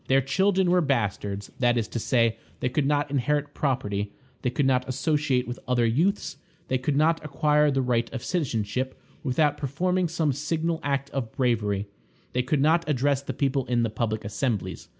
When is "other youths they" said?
5.67-6.79